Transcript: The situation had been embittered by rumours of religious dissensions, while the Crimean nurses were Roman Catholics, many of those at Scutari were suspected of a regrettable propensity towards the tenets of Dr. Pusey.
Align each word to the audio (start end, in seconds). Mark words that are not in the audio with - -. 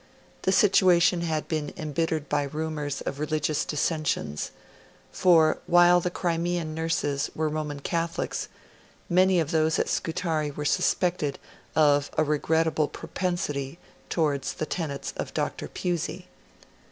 The 0.41 0.51
situation 0.51 1.21
had 1.21 1.47
been 1.47 1.75
embittered 1.77 2.27
by 2.27 2.41
rumours 2.41 3.01
of 3.01 3.19
religious 3.19 3.63
dissensions, 3.63 4.49
while 5.21 5.99
the 5.99 6.09
Crimean 6.09 6.73
nurses 6.73 7.29
were 7.35 7.47
Roman 7.49 7.81
Catholics, 7.81 8.47
many 9.09 9.39
of 9.39 9.51
those 9.51 9.77
at 9.77 9.87
Scutari 9.87 10.49
were 10.49 10.65
suspected 10.65 11.37
of 11.75 12.09
a 12.17 12.23
regrettable 12.23 12.87
propensity 12.87 13.77
towards 14.09 14.53
the 14.53 14.65
tenets 14.65 15.13
of 15.17 15.35
Dr. 15.35 15.67
Pusey. 15.67 16.25